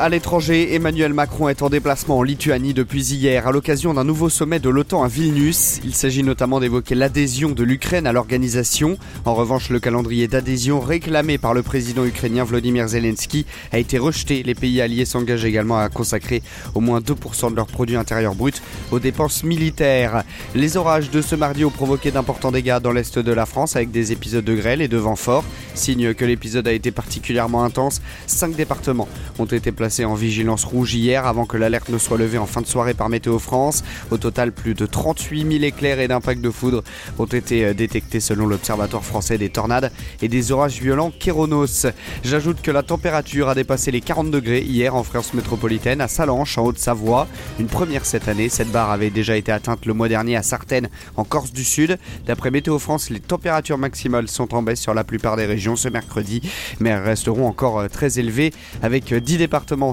[0.00, 4.28] À l'étranger, Emmanuel Macron est en déplacement en Lituanie depuis hier à l'occasion d'un nouveau
[4.28, 5.80] sommet de l'OTAN à Vilnius.
[5.82, 8.96] Il s'agit notamment d'évoquer l'adhésion de l'Ukraine à l'organisation.
[9.24, 14.44] En revanche, le calendrier d'adhésion réclamé par le président ukrainien Vladimir Zelensky a été rejeté.
[14.44, 16.44] Les pays alliés s'engagent également à consacrer
[16.76, 18.62] au moins 2% de leur produit intérieur brut
[18.92, 20.22] aux dépenses militaires.
[20.54, 23.90] Les orages de ce mardi ont provoqué d'importants dégâts dans l'est de la France avec
[23.90, 25.42] des épisodes de grêle et de vent fort.
[25.74, 28.00] Signe que l'épisode a été particulièrement intense.
[28.28, 29.08] Cinq départements
[29.40, 32.60] ont été placés en vigilance rouge hier avant que l'alerte ne soit levée en fin
[32.60, 33.82] de soirée par Météo France.
[34.10, 36.82] Au total, plus de 38 000 éclairs et d'impacts de foudre
[37.18, 39.90] ont été euh, détectés selon l'Observatoire français des tornades
[40.22, 41.86] et des orages violents Kéronos.
[42.22, 46.58] J'ajoute que la température a dépassé les 40 degrés hier en France métropolitaine à Salanches
[46.58, 47.26] en Haute-Savoie.
[47.58, 48.48] Une première cette année.
[48.48, 51.98] Cette barre avait déjà été atteinte le mois dernier à Sartène en Corse du Sud.
[52.26, 55.88] D'après Météo France, les températures maximales sont en baisse sur la plupart des régions ce
[55.88, 56.42] mercredi,
[56.80, 58.52] mais elles resteront encore euh, très élevées
[58.82, 59.38] avec 10 euh,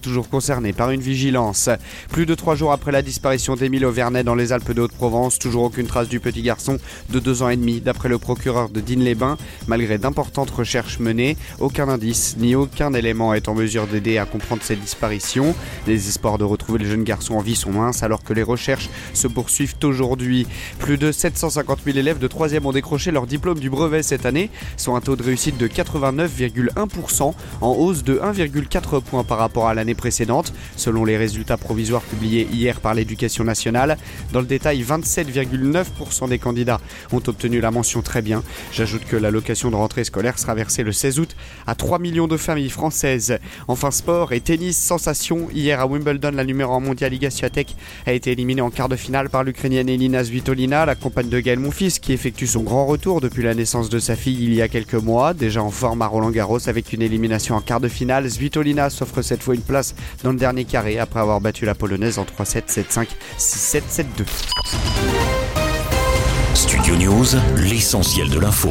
[0.00, 1.68] toujours concerné par une vigilance.
[2.10, 5.64] Plus de trois jours après la disparition d'Émile Auvernais dans les Alpes de Haute-Provence, toujours
[5.64, 6.78] aucune trace du petit garçon
[7.10, 9.36] de deux ans et demi, d'après le procureur de Digne-les-Bains.
[9.66, 14.62] Malgré d'importantes recherches menées, aucun indice ni aucun élément est en mesure d'aider à comprendre
[14.62, 15.54] cette disparition.
[15.86, 18.88] Les espoirs de retrouver le jeune garçon en vie sont minces alors que les recherches
[19.14, 20.46] se poursuivent aujourd'hui.
[20.78, 24.50] Plus de 750 000 élèves de 3e ont décroché leur diplôme du brevet cette année,
[24.76, 29.94] soit un taux de réussite de 89,1% en hausse de 1,4 points par rapport l'année
[29.94, 33.96] précédente, selon les résultats provisoires publiés hier par l'éducation nationale.
[34.32, 36.80] Dans le détail, 27,9% des candidats
[37.12, 38.42] ont obtenu la mention très bien.
[38.72, 42.36] J'ajoute que l'allocation de rentrée scolaire sera versée le 16 août à 3 millions de
[42.36, 43.38] familles françaises.
[43.68, 45.48] Enfin, sport et tennis, sensation.
[45.52, 48.96] Hier à Wimbledon, la numéro 1 mondiale Iga Swiatek a été éliminée en quart de
[48.96, 53.20] finale par l'Ukrainienne Elina Svitolina, la compagne de Gaël Monfils, qui effectue son grand retour
[53.20, 55.34] depuis la naissance de sa fille il y a quelques mois.
[55.34, 59.22] Déjà en forme à Roland Garros avec une élimination en quart de finale, Svitolina s'offre
[59.22, 62.68] cette fois une place dans le dernier carré après avoir battu la polonaise en 3-7,
[62.68, 63.08] 7-5,
[63.38, 64.04] 6-7, 7-2.
[66.54, 68.70] Studio News, l'essentiel de l'info.